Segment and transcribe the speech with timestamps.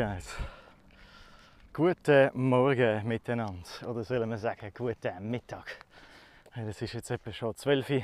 [0.00, 0.34] Guys,
[1.74, 3.68] guten Morgen miteinander.
[3.86, 5.76] Oder sollen wir sagen, guten Mittag.
[6.54, 8.02] Es ist jetzt etwa schon 12 Uhr,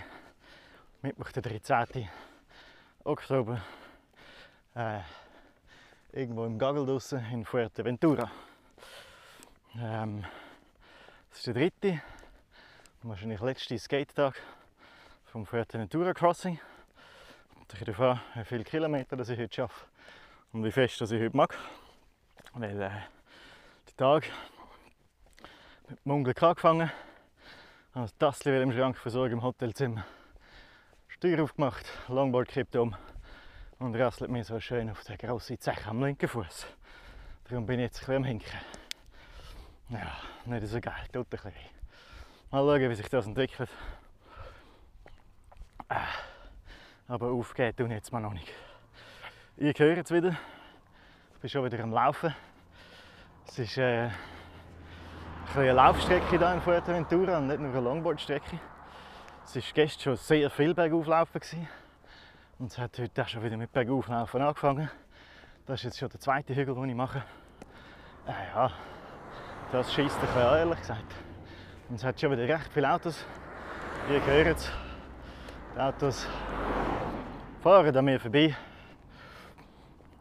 [1.01, 2.07] Mittwoch, der 13.
[3.03, 3.63] Oktober.
[4.75, 5.01] Äh,
[6.13, 8.31] irgendwo im Gagel draussen in Fuerteventura.
[9.81, 10.23] Ähm,
[11.31, 12.03] das ist der dritte,
[13.05, 14.35] wahrscheinlich letzte Skate-Tag
[15.25, 16.61] vom Fuerteventura Crossing.
[17.59, 19.87] Und ich darauf an, wie viele Kilometer das ich heute schaffe
[20.53, 21.57] und wie fest dass ich heute mag.
[22.59, 24.31] Weil äh, der Tag
[25.91, 26.91] mit dem Munkeln angefangen,
[27.95, 30.07] habe das Tassel im Schrank versorgt im Hotelzimmer.
[31.07, 32.97] Steuer aufgemacht, Longboard kippt um
[33.79, 36.67] und rasselt mir so schön auf den grossen Zech am linken Fuß.
[37.45, 38.61] Darum bin ich jetzt ein bisschen am Hinken.
[39.91, 42.51] Ja, nicht so geil, tut ein bisschen weh.
[42.51, 43.69] Mal schauen, wie sich das entwickelt.
[45.91, 45.97] Äh,
[47.07, 48.51] aber aufgeben ich jetzt mal noch nicht.
[49.59, 50.39] Ich höre jetzt wieder.
[51.37, 52.35] Ich bin schon wieder am Laufen.
[53.47, 54.09] Es ist äh,
[55.55, 58.59] eine Laufstrecke hier in Fuerteventura und nicht nur eine Longboardstrecke.
[59.45, 61.39] Es war gestern schon sehr viel Bergauflaufen.
[61.39, 61.69] Gewesen.
[62.59, 64.91] Und es hat heute auch schon wieder mit Bergauflaufen angefangen.
[65.67, 67.23] Das ist jetzt schon der zweite Hügel, den ich mache.
[68.27, 68.71] Äh, ja,
[69.73, 71.15] das schießt ein bisschen an, ehrlich gesagt.
[71.91, 73.27] Und es hat schon wieder recht viele Autos.
[74.11, 74.73] Ihr hört es.
[75.75, 76.27] Die Autos
[77.63, 78.57] fahren an mir vorbei.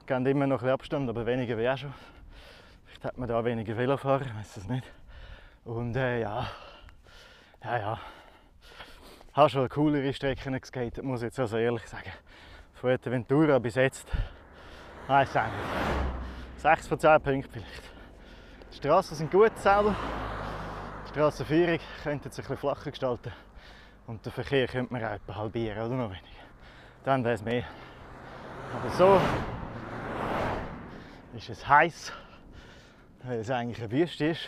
[0.05, 1.93] Gehen immer noch ein Abstand, aber weniger auch schon.
[2.85, 4.85] Vielleicht hat man da weniger Velofahrer, ich weiß es nicht.
[5.63, 6.45] Und äh, ja,
[7.63, 7.99] ja, ja.
[9.33, 12.11] Habe schon coolere Strecken geskatet, muss ich jetzt also ehrlich sagen.
[12.73, 14.07] Fuerteventura bis jetzt,
[15.07, 15.53] weiß ich nicht.
[16.57, 17.83] 6 von 10 Punkten vielleicht.
[18.71, 19.95] Die Straßen sind gut selber.
[21.05, 23.31] Die Strassenführung könnte sich ein flacher gestalten.
[24.05, 26.45] Und den Verkehr könnte man auch halbieren oder noch weniger.
[27.03, 27.63] Dann wäre es mehr.
[28.71, 29.19] Aber so
[31.35, 32.13] ist es heiß,
[33.23, 34.47] weil es eigentlich eine Wüste ist.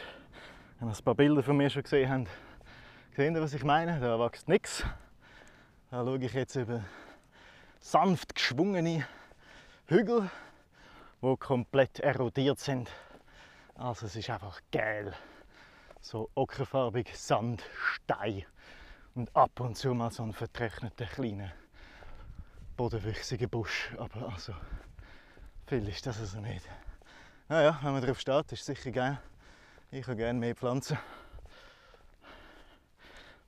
[0.79, 2.29] Wenn ihr ein paar Bilder von mir schon gesehen habt,
[3.15, 3.99] seht ihr, was ich meine?
[3.99, 4.85] Da wächst nichts.
[5.91, 6.85] Da schaue ich jetzt über
[7.79, 9.05] sanft geschwungene
[9.87, 10.31] Hügel,
[11.21, 12.89] die komplett erodiert sind.
[13.75, 15.13] Also es ist einfach geil.
[15.99, 18.45] So ockerfarbig Sand, Stein
[19.13, 21.51] und ab und zu mal so ein vertrockneter kleiner
[22.77, 23.93] bodenwüchsiger Busch.
[23.97, 24.53] Aber also
[25.67, 26.67] viel ist das also nicht.
[27.49, 29.19] Naja, wenn man drauf steht, ist es sicher geil.
[29.91, 30.97] Ich habe gerne mehr Pflanzen.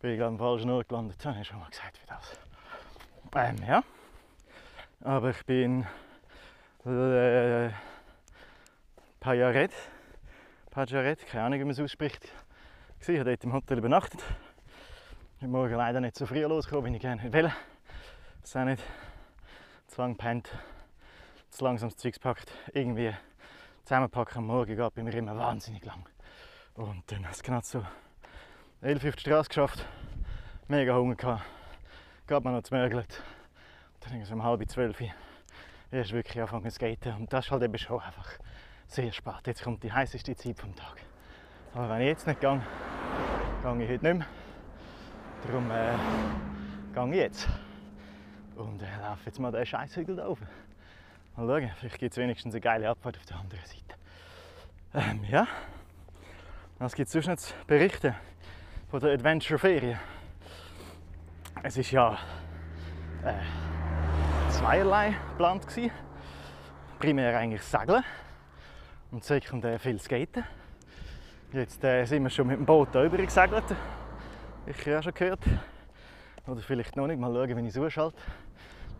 [0.01, 2.37] Bin ich am falschen Ort gelandet, habe ich schon mal gesagt, wie das.
[3.35, 3.83] Ähm, ja.
[5.01, 5.85] Aber ich bin
[6.85, 7.69] äh,
[9.21, 9.71] Pajaret,
[10.71, 12.29] Pajaret, keine Ahnung, wie man es ausspricht.
[12.99, 14.21] Ich habe dort im Hotel übernachtet.
[15.35, 17.53] Ich bin morgen leider nicht so früh losgekommen, wie ich gerne wollte.
[18.41, 18.83] Das ist auch nicht
[19.87, 20.49] zu lang pennt,
[21.49, 22.51] zu langsam das Zeug gepackt.
[22.73, 23.13] Irgendwie
[23.83, 26.05] zusammenpacken am Morgen geht bei mir immer wahnsinnig lang.
[26.75, 27.83] Und dann hat es genau so
[28.81, 29.85] 11 auf die Straße geschafft,
[30.67, 31.43] mega Hunger gehabt,
[32.27, 33.21] geht man noch zu Mörgelt.
[33.99, 35.01] Dann irgendwie so um halb zwölf
[35.91, 37.15] erst wirklich anfangen zu skaten.
[37.15, 38.29] Und das ist halt eben schon einfach
[38.87, 39.45] sehr spät.
[39.45, 41.01] Jetzt kommt die heißeste Zeit vom Tag.
[41.73, 42.61] Aber wenn ich jetzt nicht gehe,
[43.61, 44.27] gehe ich heute nicht mehr.
[45.45, 45.95] Darum äh,
[46.93, 47.49] gehe ich jetzt.
[48.55, 50.47] Und äh, laufe jetzt mal den Scheißhügel da oben.
[51.39, 53.95] Mal schauen, vielleicht gibt es wenigstens eine geile Abfahrt auf der anderen Seite.
[54.93, 55.47] Ähm, ja.
[56.79, 58.13] Was gibt es sonst noch zu berichten
[58.91, 59.97] von der Adventure-Ferien?
[61.63, 62.19] Es war ja
[63.23, 65.65] äh, zweierlei geplant.
[66.99, 68.03] Primär eigentlich Segeln
[69.11, 70.43] und sekundär viel Skaten.
[71.53, 73.63] Jetzt äh, sind wir schon mit dem Boot da gesegelt.
[74.65, 75.39] Ich habe ja schon gehört.
[76.47, 77.17] Oder vielleicht noch nicht.
[77.17, 78.17] Mal schauen, wenn ich es ausschalte.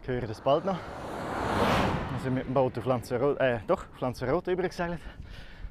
[0.04, 0.80] Ich höre das bald noch.
[2.20, 5.00] Wir sind mit dem Boot auf Lanzarote, äh, doch, auf Lanzarote übergesegelt.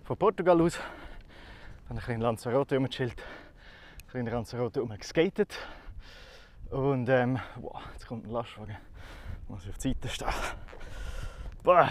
[0.05, 0.79] Von Portugal aus.
[1.87, 3.21] Dann ein bisschen in Lanzarote rumgechillt.
[3.21, 5.59] Ein bisschen in Lanzarote rumgeskatet.
[6.71, 8.79] Und ähm, wow, jetzt kommt ein Lastwagen.
[9.49, 10.29] Muss ich auf die Seite stehen.
[11.63, 11.91] Boah.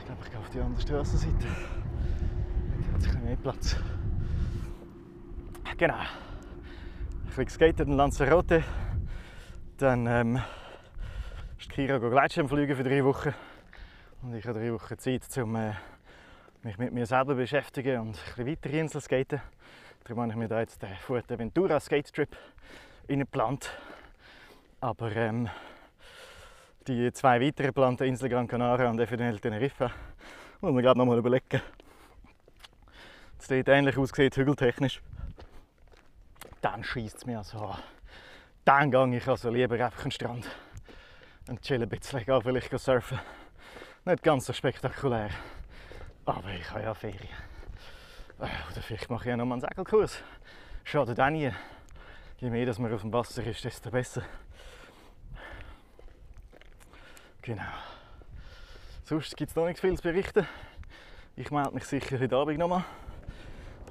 [0.00, 1.46] Ich glaube, ich gehe auf die andere Straßenseite.
[1.46, 1.54] Da hat
[2.80, 3.76] es ein bisschen mehr Platz.
[5.78, 6.02] Genau.
[7.28, 8.64] Ich bin geskatet in Lanzarote.
[9.78, 10.40] Dann ähm,
[11.58, 13.02] ist Kira Gleitschirm für drei
[14.22, 15.72] Und ich habe drei Wochen Zeit, um äh,
[16.62, 19.40] mich mit mir selber zu beschäftigen und ein bisschen weiter Insel zu skaten.
[20.04, 22.36] Darum habe ich mir da jetzt den Fuerteventura Skate Trip
[23.08, 23.76] geplant.
[24.80, 25.48] Aber ähm,
[26.86, 29.90] die zwei weiteren geplanten Inseln Gran Canaria und eventuell Teneriffa
[30.60, 31.60] muss man gerade noch mal überlegen.
[33.40, 35.02] Es sieht ähnlich aussieht, hügeltechnisch.
[36.60, 37.93] Dann schießt es mir so an.
[38.64, 40.46] Dann gehe ich also lieber einfach an den Strand.
[41.48, 43.18] und chill ein bisschen, gehe vielleicht surfen.
[44.06, 45.30] Nicht ganz so spektakulär,
[46.24, 47.28] aber ich habe ja Ferien.
[48.40, 50.22] Äh, oder vielleicht mache ich ja noch mal einen Segelkurs.
[50.82, 51.50] Schadet auch nie.
[52.38, 54.22] Je mehr dass man auf dem Wasser ist, desto besser.
[57.42, 57.62] Genau.
[59.04, 60.46] Sonst gibt es noch nicht viel zu berichten.
[61.36, 62.84] Ich melde mich sicher heute Abend nochmal.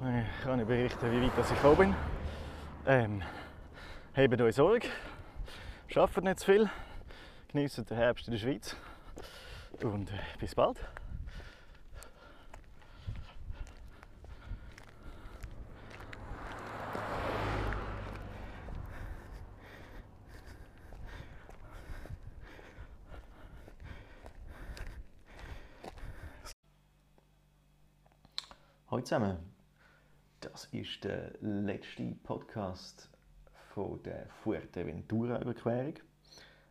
[0.00, 1.96] Dann kann ich berichten, wie weit ich gekommen bin.
[2.86, 3.22] Ähm,
[4.16, 4.86] hebt euch Sorge.
[5.88, 6.70] Schafft nicht zu viel.
[7.48, 8.76] Genießt den Herbst in der Schweiz.
[9.82, 10.78] Und äh, bis bald.
[28.88, 29.38] Hallo zusammen,
[30.40, 33.10] das ist der letzte Podcast
[33.74, 35.94] von der Fuerteventura-Überquerung.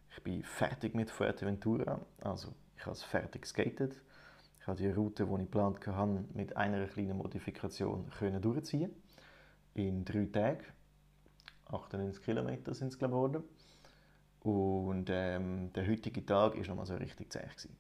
[0.10, 4.02] Ich bin fertig mit Fuerteventura, also ich habe es fertig geskatet.
[4.62, 8.92] Ich habe die Route, die ich geplant hatte, mit einer kleinen Modifikation können durchziehen
[9.74, 10.64] In drei Tagen.
[11.66, 13.44] 98 Kilometer sind es geworden.
[14.40, 17.40] Und ähm, der heutige Tag war nochmal so richtig zäh.
[17.42, 17.76] Gewesen.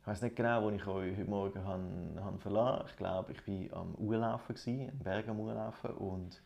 [0.00, 3.70] Ich weiß nicht genau, wo ich euch heute Morgen han, han verlassen Ich glaube, ich
[3.70, 4.56] war am Urlaufen,
[4.90, 5.90] am Berg am Urlaufen.
[5.92, 6.42] Und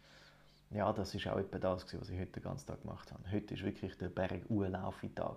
[0.75, 3.31] ja, das war auch etwa das, was ich heute den ganzen Tag gemacht habe.
[3.31, 5.37] Heute war wirklich der Berg Urlaufe-Tag.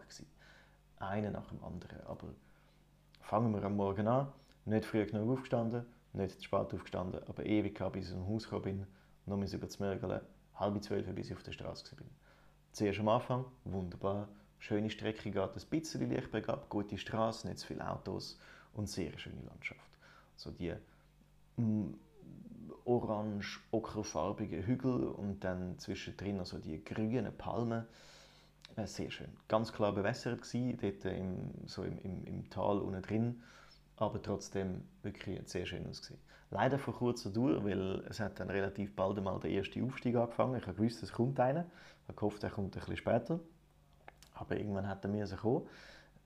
[0.97, 2.01] Einer nach dem anderen.
[2.07, 2.27] Aber
[3.21, 4.27] fangen wir am Morgen an.
[4.65, 8.87] Nicht früh genug aufgestanden, nicht zu spät aufgestanden, aber ewig bis ich zum Haus gekommen
[9.27, 10.21] noch mal über zu mergeln,
[10.55, 12.05] halb zwölf, bis ich auf der Straße war.
[12.71, 14.27] Zuerst am Anfang, wunderbar,
[14.59, 18.39] Schöne Strecke geht ein bisschen leicht bergab, gute Straße, nicht zu viele Autos
[18.73, 19.79] und sehr schöne Landschaft.
[20.35, 20.73] So die
[21.57, 21.93] mm,
[22.85, 27.85] orange ockerfarbigen Hügel und dann zwischendrin also die grünen Palmen.
[28.75, 29.29] Äh, sehr schön.
[29.47, 33.43] Ganz klar bewässert gewesen, dort im, so im, im, im Tal unten drin,
[33.97, 36.19] aber trotzdem wirklich sehr schön ausgesehen.
[36.51, 40.55] Leider vor kurzer Dauer, weil es hat dann relativ bald einmal der erste Aufstieg angefangen.
[40.55, 41.65] Ich habe gewusst, es kommt einer.
[42.03, 43.39] Ich habe gehofft, er kommt ein bisschen später.
[44.35, 45.67] Aber irgendwann hat er mir kommen.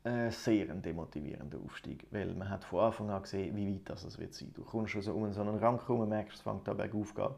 [0.03, 4.17] Äh, sehr ein demotivierender Aufstieg, weil man hat von Anfang an gesehen, wie weit das
[4.17, 4.53] wird sein.
[4.53, 7.35] Du kommst schon so um so einen Rang rum, merkst, es fängt an bergauf zu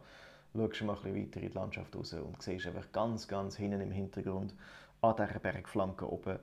[0.53, 3.81] schaust mal ein bisschen weiter in die Landschaft raus und siehst einfach ganz, ganz hinten
[3.81, 4.53] im Hintergrund
[5.01, 6.39] an dieser Bergflanke oben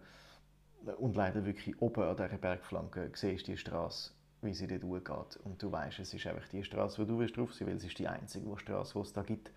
[0.98, 5.40] und leider wirklich oben an dieser Bergflanke siehst du die Straße, wie sie dort hochgeht
[5.44, 7.84] und du weißt, es ist einfach die Straße, wo du willst drauf sein, weil es
[7.84, 9.52] ist die einzige Straße, die es da gibt.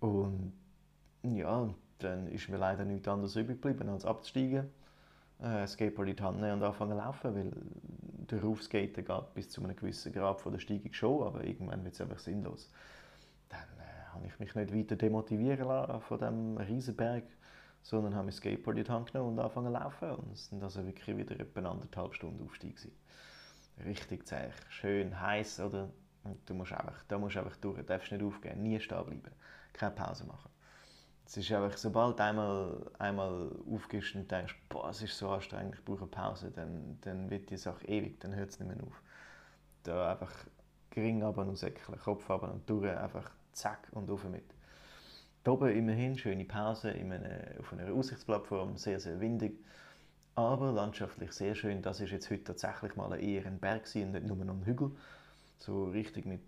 [0.00, 0.52] Und
[1.22, 4.68] ja, dann ist mir leider nichts anderes übrig geblieben, als abzusteigen,
[5.42, 7.52] äh, Skateboard in die Hand nehmen und anfangen zu laufen, weil
[8.30, 11.94] der Rufskaten geht bis zu einem gewissen Grad von der Steigung schon, aber irgendwann wird
[11.94, 12.70] es einfach sinnlos.
[13.48, 17.24] Dann äh, habe ich mich nicht weiter demotivieren lassen von diesem Riesenberg,
[17.82, 20.10] sondern habe mein Skateboard in die Hand genommen und angefangen zu laufen.
[20.12, 22.76] Und es sind also wirklich wieder etwa anderthalb Stunden Aufstieg.
[22.76, 22.92] Gewesen.
[23.84, 25.90] Richtig zäh, schön heiß, oder?
[26.46, 29.32] Du musst einfach, da musst du einfach durch, du darfst nicht aufgeben, nie stehen bleiben,
[29.72, 30.50] keine Pause machen.
[31.24, 35.76] Es ist einfach, sobald du einmal, einmal aufgehst und denkst, boah, es ist so anstrengend,
[35.76, 38.84] ich brauche eine Pause, dann, dann wird die Sache ewig, dann hört es nicht mehr
[38.84, 39.00] auf.
[39.84, 40.32] Da einfach
[40.90, 44.44] gering runter und säckeln, Kopf runter und durch, einfach zack und auf mit.
[45.44, 49.58] Hier oben immerhin schöne Pause in einer, auf einer Aussichtsplattform, sehr, sehr windig,
[50.34, 51.82] aber landschaftlich sehr schön.
[51.82, 54.92] Das ist jetzt heute tatsächlich mal eher ein Berg und nicht nur ein Hügel.
[55.58, 56.40] So richtig mit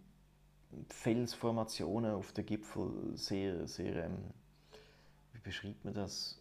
[0.88, 4.18] Felsformationen auf den Gipfel, sehr, sehr ähm,
[5.44, 6.40] beschreibt man das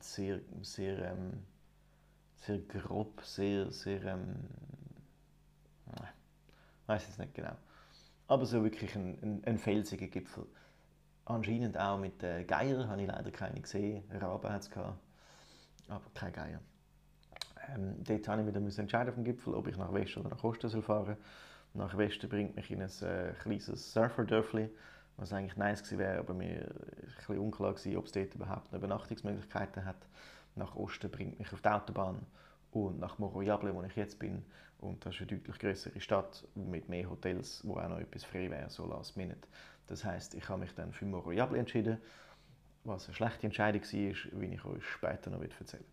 [0.00, 1.44] sehr, sehr, ähm,
[2.36, 4.34] sehr grob, sehr, sehr, ähm,
[5.86, 7.56] ich weiß es nicht genau.
[8.26, 10.46] Aber so wirklich ein, ein, ein felsiger Gipfel.
[11.24, 14.04] Anscheinend auch mit äh, Geier, habe ich leider keine gesehen.
[14.10, 14.70] Raben hat es
[15.88, 16.60] aber kein Geier.
[17.68, 20.44] Ähm, dort habe ich wieder entscheiden auf dem Gipfel, ob ich nach Westen oder nach
[20.44, 21.16] Osten soll fahren
[21.72, 24.68] Nach Westen bringt mich in ein äh, kleines Surferdörfli
[25.16, 28.34] was eigentlich nice gewesen wäre, aber mir war ein bisschen unklar, gewesen, ob es dort
[28.34, 30.08] überhaupt noch Übernachtungsmöglichkeiten hat.
[30.56, 32.26] Nach Osten bringt mich auf die Autobahn
[32.72, 34.44] und nach Moroyable, wo ich jetzt bin.
[34.78, 38.50] Und das ist eine deutlich größere Stadt mit mehr Hotels, wo auch noch etwas frei
[38.50, 39.48] wäre, so last minute.
[39.86, 41.98] Das heißt, ich habe mich dann für Moroyable entschieden,
[42.84, 45.84] was eine schlechte Entscheidung war, wie ich euch später noch erzählen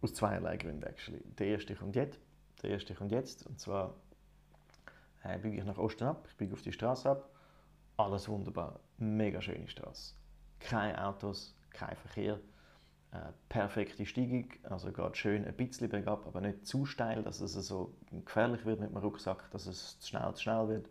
[0.00, 1.22] Aus zweierlei Gründen actually.
[1.38, 2.20] Der erste kommt jetzt.
[2.62, 3.46] Der erste kommt jetzt.
[3.46, 3.94] Und zwar
[5.28, 7.30] äh, biege ich nach Osten ab, ich biege auf die Straße ab.
[7.96, 10.14] Alles wunderbar, mega schöne Straße.
[10.60, 12.40] Keine Autos, kein Verkehr.
[13.12, 17.52] Äh, perfekte Steigung, also geht schön ein bisschen bergab, aber nicht zu steil, dass es
[17.54, 20.90] so gefährlich wird mit dem Rucksack, dass es zu schnell zu schnell wird,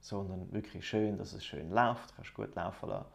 [0.00, 3.08] sondern wirklich schön, dass es schön läuft, kannst gut laufen lassen.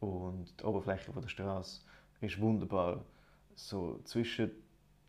[0.00, 1.82] Und die Oberfläche der Straße
[2.20, 3.04] ist wunderbar
[3.54, 4.50] so zwischen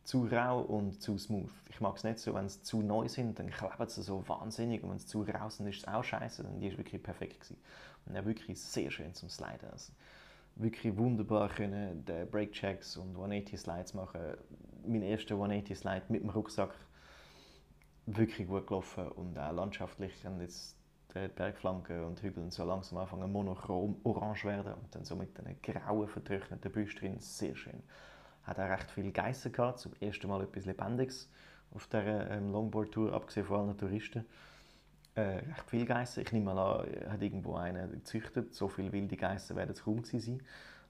[0.05, 1.51] zu rau und zu smooth.
[1.69, 4.83] Ich mag es nicht so, wenn es zu neu sind, dann kleben sie so wahnsinnig
[4.83, 6.43] und wenn es zu rau sind, ist es auch scheiße.
[6.43, 7.57] Dann die ist wirklich perfekt gewesen.
[8.05, 9.67] Und auch wirklich sehr schön zum Sliden.
[9.71, 9.91] Also
[10.57, 14.21] wirklich wunderbar können die Breakchecks und 180 Slides machen.
[14.85, 16.75] Mein erster 180 Slide mit dem Rucksack
[18.05, 20.77] wirklich gut gelaufen und auch landschaftlich haben jetzt
[21.15, 25.55] die Bergflanken und Hügel so langsam anfangen monochrom orange werden und dann so mit einem
[25.63, 27.81] grauen vertrockneten Büsch drin sehr schön
[28.45, 31.29] hat auch recht viele Geissen gehabt, zum ersten Mal etwas Lebendiges
[31.73, 34.25] auf dieser ähm, Longboard-Tour, abgesehen von allen Touristen.
[35.15, 36.21] Äh, recht viele Geissen.
[36.21, 38.53] Ich nehme mal an, hat irgendwo einer gezüchtet.
[38.53, 40.41] So viele wilde Geissen werden es kaum sein.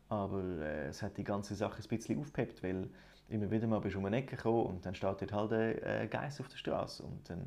[0.09, 2.89] Aber äh, es hat die ganze Sache ein bisschen aufgepeppt, weil
[3.29, 6.07] immer wieder mal bist du um eine Ecke gekommen und dann steht halt ein äh,
[6.09, 7.03] Geiss auf der Straße.
[7.03, 7.45] Und dann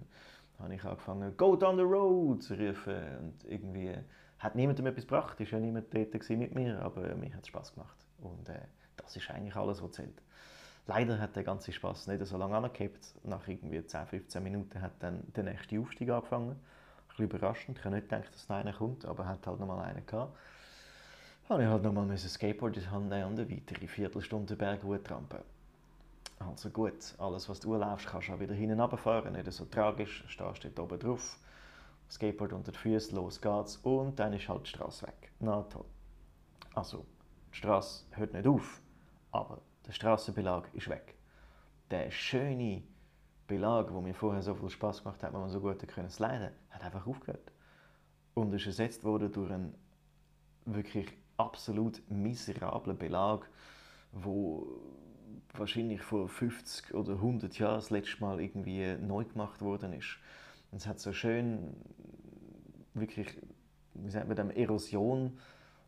[0.58, 2.96] habe ich angefangen, «Go down the road!» zu rufen.
[3.20, 3.94] Und irgendwie
[4.38, 5.40] hat niemandem etwas gebracht.
[5.40, 7.96] Es war ja niemand dort mit mir, aber mir hat es Spass gemacht.
[8.20, 8.60] Und, äh,
[9.08, 10.22] das ist eigentlich alles, was zählt.
[10.86, 13.14] Leider hat der ganze Spaß nicht so lange angehabt.
[13.24, 16.52] Nach irgendwie 10, 15 Minuten hat dann der nächste Aufstieg angefangen.
[16.52, 16.56] Ein
[17.08, 17.78] bisschen überraschend.
[17.78, 20.06] Ich habe nicht gedacht, dass noch einer kommt, aber er hat halt noch mal einen
[20.06, 20.36] gehabt.
[21.48, 24.56] Habe ich halt noch mal ein Skateboard in die Hand nehmen und eine weitere Viertelstunde
[24.56, 25.40] Berg trampen.
[26.38, 29.32] Also gut, alles was du laufst, kannst du auch wieder hinten runterfahren.
[29.32, 31.38] Nicht so tragisch, stehst dort oben drauf.
[32.10, 35.32] Skateboard unter den Füßen, los geht's und dann ist halt die Straße weg.
[35.40, 35.84] Na toll.
[36.74, 37.04] Also,
[37.52, 38.80] die Straße hört nicht auf
[39.30, 41.14] aber der Straßenbelag ist weg.
[41.90, 42.82] Der schöne
[43.46, 46.50] Belag, wo mir vorher so viel Spaß gemacht hat, wo man so gut können sliden,
[46.70, 47.52] hat einfach aufgehört
[48.34, 49.74] und ist ersetzt worden durch einen
[50.66, 51.08] wirklich
[51.38, 53.48] absolut miserablen Belag,
[54.12, 54.66] wo
[55.54, 60.18] wahrscheinlich vor 50 oder 100 Jahren das letzte Mal irgendwie neu gemacht worden ist.
[60.70, 61.74] Und es hat so schön
[62.94, 63.40] wirklich,
[63.94, 65.38] wie sagt man dem, Erosion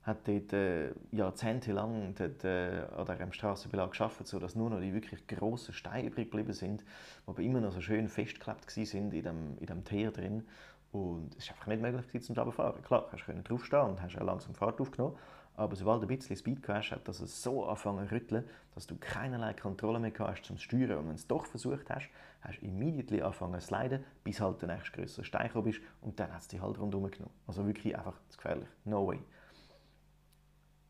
[0.02, 5.26] hat dort äh, jahrzehntelang dort, äh, an diesem Strassenbelag geschafft, sodass nur noch die wirklich
[5.26, 6.85] grossen Steine übrig geblieben sind, die
[7.26, 10.47] aber immer noch so schön festgeklebt sind in dem, in dem Teer drin.
[10.92, 12.83] Und es war einfach nicht möglich, zum runterfahren.
[12.83, 15.16] Klar, du konntest draufstehen und hast auch langsam Fahrt aufgenommen,
[15.54, 18.97] aber sobald du ein bisschen Speed hast, hat das so angefangen zu rütteln, dass du
[18.97, 20.99] keinerlei Kontrolle mehr hast zum Steuern.
[20.99, 22.09] Und wenn du es doch versucht hast,
[22.40, 26.19] hast du immediately angefangen zu sliden, bis halt der nächste größere Stein gekommen ist und
[26.19, 27.35] dann hat es dich halt rundherum genommen.
[27.47, 28.69] Also wirklich einfach zu gefährlich.
[28.85, 29.21] No way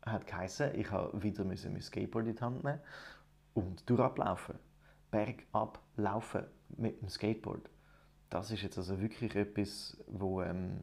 [0.05, 2.79] hat geheißen, ich habe wieder mein Skateboard in die Hand nehmen
[3.53, 4.55] und durchlaufen.
[5.11, 6.43] Bergab laufen
[6.77, 7.69] mit dem Skateboard.
[8.29, 10.81] Das ist jetzt also wirklich etwas, wo ähm,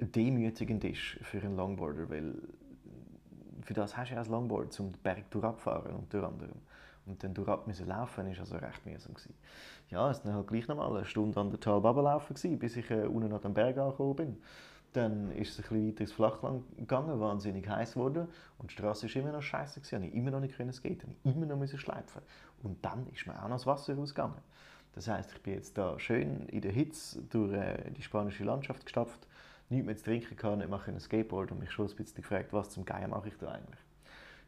[0.00, 2.34] demütigend ist für einen Longboarder, weil
[3.62, 6.56] für das hast du ja ein Longboard, zum Berg durchfahren unter anderem.
[7.04, 9.34] Und dann durchab müssen laufen, ist also recht mühsam gewesen.
[9.90, 13.32] Ja, es war dann halt gleich nochmal eine Stunde anderthalb runterlaufen, bis ich äh, unten
[13.32, 14.36] an den Berg angekommen bin.
[14.94, 18.26] Dann ist es ein bisschen weiter ins Flachland gegangen, wahnsinnig heiß wurde
[18.58, 19.80] und die Straße war immer noch scheiße.
[19.82, 22.22] Ich konnte immer noch nicht skaten, ich immer noch schleifen.
[22.62, 24.38] Und dann ist mir auch noch das Wasser rausgegangen.
[24.94, 28.84] Das heißt, ich bin jetzt da schön in der Hitze durch äh, die spanische Landschaft
[28.84, 29.28] gestapft,
[29.68, 32.52] nichts mehr zu trinken kann, nicht machen ein Skateboard und mich schon ein bisschen gefragt,
[32.52, 33.80] was zum Geier mache ich da eigentlich.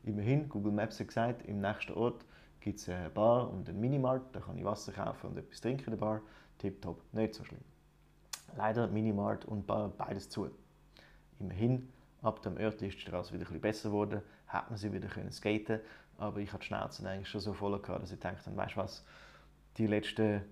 [0.02, 2.24] Immerhin, Google Maps hat gesagt, im nächsten Ort
[2.60, 5.84] gibt es eine Bar und einen Minimart, da kann ich Wasser kaufen und etwas trinken
[5.84, 6.20] in der Bar.
[6.58, 7.69] Tipptopp, nicht so schlimm.
[8.56, 10.50] Leider Minimart und beides zu.
[11.38, 11.88] Immerhin,
[12.22, 15.32] ab dem Örtchen ist die Straße wieder ein besser geworden, hat man sie wieder können
[15.32, 15.80] skaten
[16.20, 18.80] aber ich hatte die Schnauze eigentlich schon so voll, gehabt, dass ich dachte, weißt du
[18.80, 19.04] was,
[19.78, 20.42] die letzten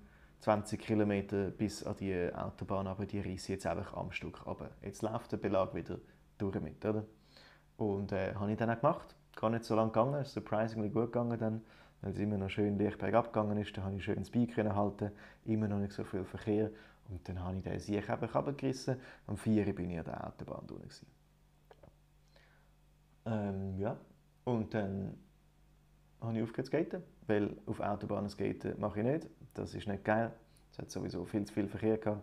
[0.40, 4.71] 20 Kilometer bis an die Autobahn, aber die reiße jetzt einfach am Stück runter.
[4.83, 5.99] Jetzt läuft der Belag wieder
[6.38, 7.05] durch mit, oder?
[7.76, 9.14] Und äh, habe ich dann auch gemacht.
[9.37, 11.62] Gar nicht so lange gegangen, ist surprisingly gut gegangen dann,
[12.00, 13.76] weil es immer noch schön leicht bergab gegangen ist.
[13.76, 15.12] Dann habe ich schön das Bein halten,
[15.45, 16.71] immer noch nicht so viel Verkehr
[17.08, 18.96] und dann habe ich den Sieg eben runtergerissen.
[19.26, 21.06] Am 4 bin ich an der Autobahn drunter.
[23.24, 23.96] Ähm, ja,
[24.44, 25.14] und dann
[26.20, 29.26] habe ich aufgehört zu skaten, weil auf Autobahnen skaten mache ich nicht.
[29.54, 30.32] Das ist nicht geil.
[30.70, 32.22] Es hat sowieso viel zu viel Verkehr gehabt.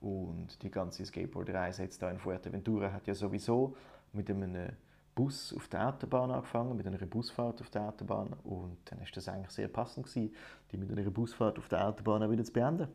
[0.00, 3.76] Und die ganze Skateboard-Reise jetzt hier in Fuerteventura hat ja sowieso
[4.12, 4.72] mit einem
[5.14, 8.34] Bus auf der Autobahn angefangen, mit einer Busfahrt auf der Autobahn.
[8.44, 10.34] Und dann ist das eigentlich sehr passend gewesen,
[10.70, 12.88] die mit einer Busfahrt auf der Autobahn wieder zu beenden.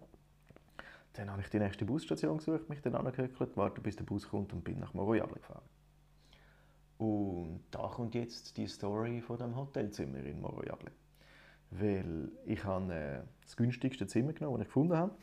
[1.20, 4.54] Dann habe ich die nächste Busstation gesucht, mich dann angehöckelt, warte bis der Bus kommt
[4.54, 5.66] und bin nach Moroyable gefahren.
[6.98, 10.92] Und da kommt jetzt die Story von dem Hotelzimmer in Moroyable.
[11.72, 15.14] Weil ich habe äh, das günstigste Zimmer genommen, das ich gefunden habe.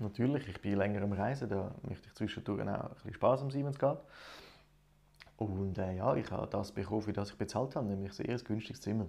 [0.00, 3.52] Natürlich, ich bin länger am Reisen, da möchte ich zwischendurch auch ein bisschen Spass am
[3.52, 3.98] Siemens gehen.
[5.36, 8.38] Und äh, ja, ich habe das bekommen, für das ich bezahlt habe, nämlich ein sehr
[8.38, 9.06] günstiges Zimmer.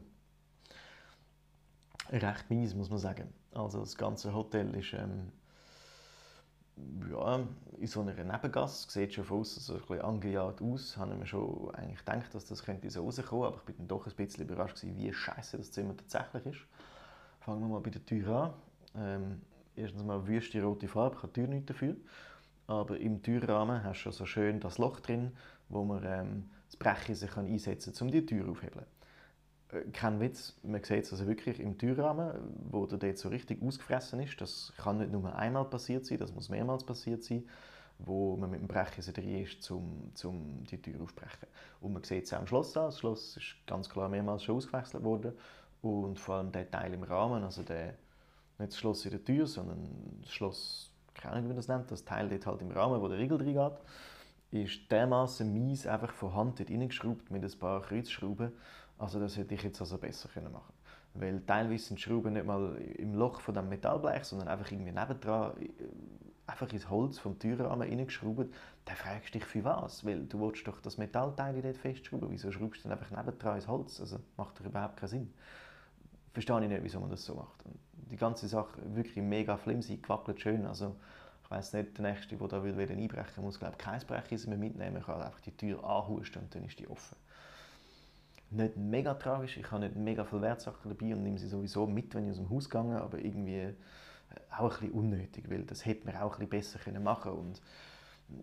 [2.11, 3.33] Recht mies, muss man sagen.
[3.51, 5.31] Also das ganze Hotel ist ähm,
[7.11, 7.39] ja,
[7.77, 11.25] in so einer Nebengasse, sieht schon von außen so ein bisschen angejagt aus, habe mir
[11.25, 14.45] schon eigentlich gedacht, dass das könnte so rauskommen, aber ich bin dann doch ein bisschen
[14.45, 16.65] überrascht gewesen, wie scheiße das Zimmer tatsächlich ist.
[17.41, 18.53] Fangen wir mal bei der Tür an.
[18.95, 19.41] Ähm,
[19.75, 21.95] erstens mal wüste rote Farbe, habe die Tür nicht dafür,
[22.67, 25.31] aber im Türrahmen hast du so schön das Loch drin,
[25.69, 28.85] wo man ähm, das Brecheisen kann einsetzen kann, um die Tür aufzuhebeln.
[29.73, 32.31] Äh, kein Witz, man sieht es also wirklich im Türrahmen,
[32.69, 34.39] wo der dort so richtig ausgefressen ist.
[34.39, 37.43] Das kann nicht nur einmal passiert sein, das muss mehrmals passiert sein,
[37.99, 41.47] wo man mit dem Brecheisen drin ist, um, um die Tür aufzubrechen.
[41.81, 42.85] Und man sieht es auch am Schloss an.
[42.85, 45.33] Das Schloss ist ganz klar mehrmals schon ausgewechselt worden.
[45.81, 47.95] Und vor allem der Teil im Rahmen, also der,
[48.57, 49.89] nicht das Schloss in der Tür, sondern
[50.21, 53.07] das Schloss, keine Ahnung, wie man das nennt, das Teil dort halt im Rahmen, wo
[53.07, 53.73] der Riegel drin geht,
[54.65, 58.51] ist dermaßen mies einfach von Hand dort reingeschraubt mit ein paar Kreuzschrauben.
[58.97, 60.73] Also das hätte ich jetzt also besser können machen
[61.13, 65.53] Weil teilweise sind Schrauben nicht mal im Loch von dem Metallblech, sondern einfach irgendwie nebendran,
[65.61, 65.69] äh,
[66.47, 68.53] einfach ins Holz vom Türrahmen reingeschraubt.
[68.85, 72.29] Dann fragst du dich für was, weil du willst doch das Metallteil dort festschrauben.
[72.31, 73.99] Wieso schraubst du dann einfach nebendran ins Holz?
[73.99, 75.33] Also macht doch überhaupt keinen Sinn.
[76.33, 77.63] Verstehe ich nicht, wieso man das so macht.
[77.65, 77.77] Und
[78.11, 80.65] die ganze Sache wirklich mega flimsy, gewackelt schön.
[80.65, 80.95] Also
[81.43, 84.57] ich weiß nicht, der Nächste, der da will, wieder einbrechen muss, glaube kein Brechen mehr
[84.57, 84.97] mitnehmen.
[84.97, 87.15] Ich kann einfach die Tür anhusten und dann ist die offen.
[88.53, 92.13] Nicht mega tragisch, ich habe nicht mega viele Wertsachen dabei und nehme sie sowieso mit,
[92.13, 93.73] wenn ich aus dem Haus gehe, aber irgendwie äh,
[94.51, 97.61] auch ein bisschen unnötig, weil das hätte man auch ein bisschen besser machen können und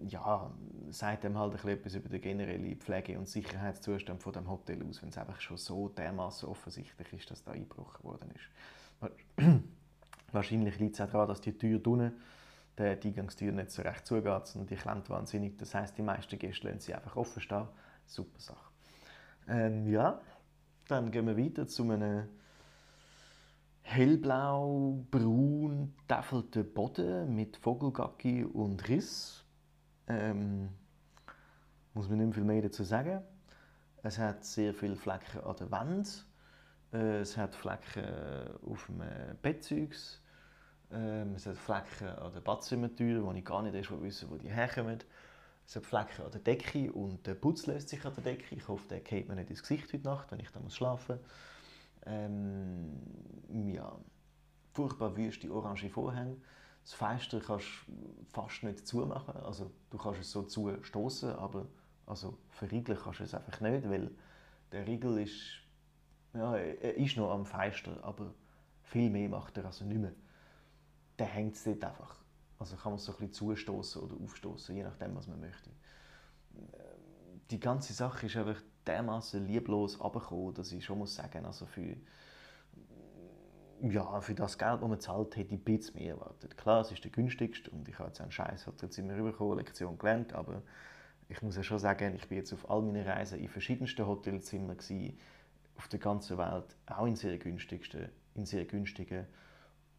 [0.08, 0.50] ja,
[0.90, 5.08] sagt dem halt etwas über den generellen Pflege- und Sicherheitszustand von dem Hotel aus, wenn
[5.10, 9.42] es einfach schon so dermaßen offensichtlich ist, dass da eingebrochen worden ist.
[10.32, 12.12] Wahrscheinlich liegt es auch daran, dass die Tür unten,
[12.78, 15.58] die Eingangstür nicht so recht zugeht und die klemmt wahnsinnig.
[15.58, 17.66] Das heißt, die meisten Gäste lassen sie einfach offen stehen.
[18.06, 18.69] Super Sache.
[19.48, 20.20] Ähm, ja,
[20.88, 22.28] dann gehen wir weiter zu einem
[23.82, 29.44] hellblau-braun täfelten Boden mit Vogelgacki und Riss.
[30.06, 30.68] Ähm,
[31.94, 33.22] muss man nicht viel mehr dazu sagen.
[34.02, 36.26] Es hat sehr viele Flecken an der Wand.
[36.92, 38.04] Äh, es hat Flecken
[38.64, 39.02] auf dem
[39.42, 40.22] Bettzeugs.
[40.92, 44.50] Ähm, es hat Flecken an der Badzimmertür, wo ich gar nicht erst wissen wo die
[44.50, 44.98] herkommen.
[45.76, 48.54] Hat Flecken an der Decke und der Putz löst sich an der Decke.
[48.54, 51.30] Ich hoffe, der geht mir nicht ins Gesicht heute Nacht, wenn ich schlafen muss.
[52.06, 53.96] Ähm, ja,
[54.72, 56.36] furchtbar wüste orange Vorhänge.
[56.82, 57.92] Das Fenster kannst du
[58.32, 59.36] fast nicht zumachen.
[59.36, 61.66] Also, du kannst es so zustoßen, aber
[62.06, 64.10] also verriegeln kannst du es einfach nicht, weil
[64.72, 65.62] der Riegel ist,
[66.34, 68.34] ja, er ist noch am Fenster, aber
[68.82, 70.14] viel mehr macht er also nicht mehr.
[71.18, 72.19] Der hängt es dort einfach.
[72.60, 75.70] Also kann man es so ein bisschen zustoßen oder aufstoßen, je nachdem, was man möchte.
[77.50, 81.96] Die ganze Sache ist einfach dermaßen lieblos abgekommen, dass ich schon muss sagen, also für,
[83.80, 86.58] ja, für das Geld, das man zahlt, hätte ich ein bisschen mehr erwartet.
[86.58, 90.34] Klar, es ist der günstigste und ich habe jetzt einen Scheiß Hotelzimmer bekommen, Lektion gelernt,
[90.34, 90.62] aber
[91.30, 94.76] ich muss ja schon sagen, ich bin jetzt auf all meinen Reisen in verschiedensten Hotelzimmern
[95.78, 99.26] auf der ganzen Welt, auch in sehr günstigsten, in sehr günstigen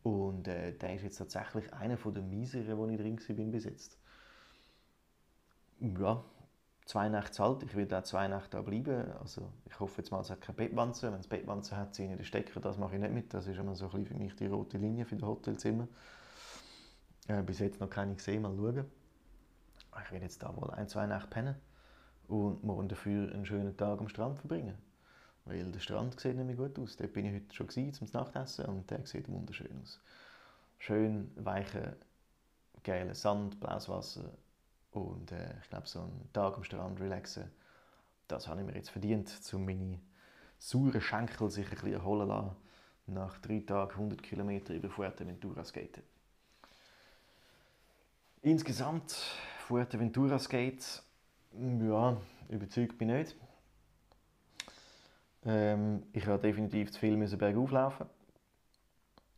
[0.03, 3.97] und äh, der ist jetzt tatsächlich einer der mieseren, wo ich drin war bis jetzt.
[5.79, 6.23] Ja,
[6.85, 7.63] zwei Nächte alt.
[7.63, 9.11] Ich werde auch zwei Nächte da bleiben.
[9.19, 11.11] Also ich hoffe jetzt mal, es hat keine Bettwanze.
[11.11, 12.59] Wenn es Bettwanze hat, ziehe ich den Stecker.
[12.59, 13.33] Das mache ich nicht mit.
[13.33, 15.87] Das ist immer so ein für mich die rote Linie für das Hotelzimmer.
[17.27, 18.41] Äh, bis jetzt noch keine gesehen.
[18.41, 18.85] Mal schauen.
[20.03, 21.55] Ich werde jetzt da wohl ein, zwei Nächte pennen
[22.27, 24.77] und morgen dafür einen schönen Tag am Strand verbringen.
[25.45, 26.97] Weil der Strand sieht nämlich gut aus.
[26.97, 29.99] Dort bin ich heute schon gewesen, zum Nachtessen und der sieht wunderschön aus.
[30.77, 31.95] Schön weicher,
[32.83, 34.31] geiler Sand, blaues Wasser
[34.91, 37.49] und äh, ich glaube, so einen Tag am Strand relaxen,
[38.27, 39.99] das habe ich mir jetzt verdient, um meine
[40.57, 42.55] sauren Schenkel sich ein bisschen erholen lassen,
[43.07, 46.03] nach drei Tagen 100 Kilometer über Fuerteventura skaten.
[48.41, 49.11] Insgesamt
[49.67, 51.03] Fuerteventura Skate,
[51.53, 52.17] ja,
[52.49, 53.50] überzeugt bin ich nicht.
[55.45, 58.07] Ähm, ich habe definitiv zu viel müssen bergauf laufen.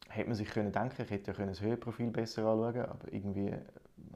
[0.10, 3.48] Hätte man sich können denken, ich hätte ja das Höhenprofil besser anschauen können, aber irgendwie
[3.50, 3.62] äh,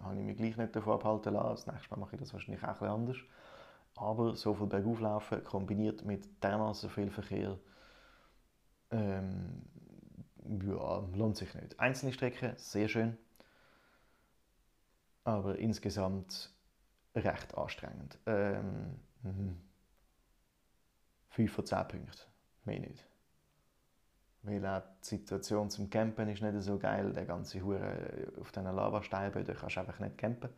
[0.02, 1.65] habe ich mich gleich nicht davon abhalten lassen.
[1.65, 3.17] Das nächste Mal mache ich das wahrscheinlich auch etwas anders.
[3.95, 7.58] Aber so viel bergauf laufen, kombiniert mit dermaßen viel Verkehr,
[8.91, 9.62] ähm,
[10.65, 11.80] ja, lohnt sich nicht.
[11.80, 13.17] Einzelne Strecken, sehr schön,
[15.23, 16.52] aber insgesamt
[17.15, 18.17] recht anstrengend.
[18.26, 19.58] Ähm, mhm.
[21.38, 22.21] 5 von 10 Punkten.
[22.65, 23.06] Mehr nicht.
[24.41, 27.13] Weil auch die Situation zum Campen ist nicht so geil.
[27.13, 30.50] Der ganze Hure auf diesen Lavasteinen kannst du einfach nicht campen.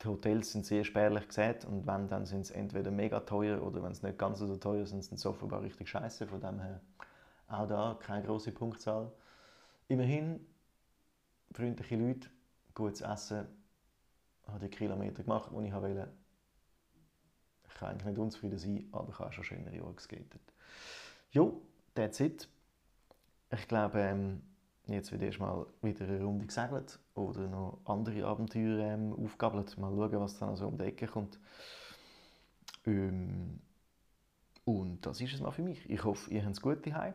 [0.00, 3.82] Die Hotels sind sehr spärlich gesät und wenn, dann sind sie entweder mega teuer oder
[3.82, 6.26] wenn sie nicht ganz so teuer sind, sind sie offenbar richtig scheiße.
[6.26, 6.80] Von dem her
[7.48, 9.12] auch da keine große Punktzahl.
[9.88, 10.40] Immerhin
[11.52, 12.30] freundliche Leute,
[12.74, 13.46] gutes Essen,
[14.46, 16.23] habe die Kilometer gemacht, die ich wollte.
[17.74, 20.40] Ich kann eigentlich nicht unzufrieden sein, aber ich habe schon schönere Jahre geskatet.
[21.32, 21.60] Jo,
[21.94, 22.48] that's it.
[23.50, 24.42] Ich glaube, ähm,
[24.86, 29.76] jetzt wird erstmal wieder eine Runde gesegelt oder noch andere Abenteuer ähm, aufgabelt.
[29.76, 31.40] Mal schauen, was dann so um die Ecke kommt.
[32.86, 33.60] Ähm,
[34.64, 35.88] und das ist es mal für mich.
[35.90, 37.14] Ich hoffe, ihr habt es gut daheim.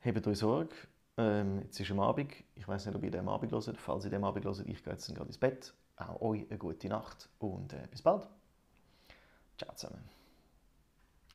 [0.00, 0.74] Habt euch Sorge.
[1.18, 2.32] Ähm, jetzt ist am Abend.
[2.54, 3.76] Ich weiß nicht, ob ihr dem Abend hört.
[3.78, 5.74] Falls ihr dem Abend hört, ich gehe jetzt gerade ins Bett.
[5.96, 8.28] Auch euch eine gute Nacht und äh, bis bald.
[9.62, 10.21] Ciao zusammen.